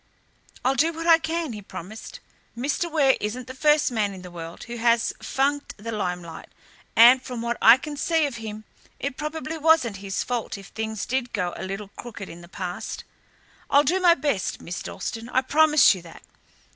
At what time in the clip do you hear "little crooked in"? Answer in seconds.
11.63-12.41